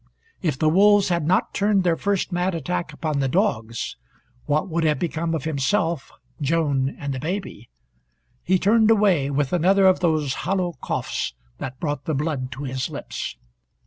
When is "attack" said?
2.55-2.91